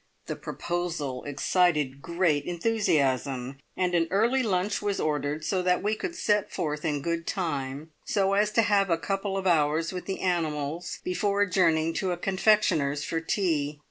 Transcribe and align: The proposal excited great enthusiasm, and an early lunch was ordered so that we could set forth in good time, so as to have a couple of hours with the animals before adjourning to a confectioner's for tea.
The 0.25 0.35
proposal 0.35 1.23
excited 1.25 2.01
great 2.01 2.45
enthusiasm, 2.45 3.59
and 3.77 3.93
an 3.93 4.07
early 4.09 4.41
lunch 4.41 4.81
was 4.81 4.99
ordered 4.99 5.45
so 5.45 5.61
that 5.61 5.83
we 5.83 5.93
could 5.95 6.15
set 6.15 6.51
forth 6.51 6.83
in 6.83 7.03
good 7.03 7.27
time, 7.27 7.91
so 8.03 8.33
as 8.33 8.49
to 8.53 8.63
have 8.63 8.89
a 8.89 8.97
couple 8.97 9.37
of 9.37 9.45
hours 9.45 9.93
with 9.93 10.07
the 10.07 10.21
animals 10.21 10.97
before 11.03 11.43
adjourning 11.43 11.93
to 11.93 12.11
a 12.11 12.17
confectioner's 12.17 13.03
for 13.05 13.19
tea. 13.19 13.79